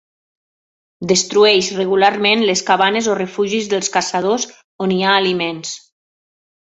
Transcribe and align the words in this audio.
Destrueix 1.11 1.67
regularment 1.81 2.41
les 2.51 2.63
cabanes 2.69 3.11
o 3.11 3.17
refugis 3.19 3.69
dels 3.75 3.93
caçadors 3.99 4.51
on 4.87 4.95
hi 4.97 4.99
ha 5.03 5.13
aliments. 5.19 5.77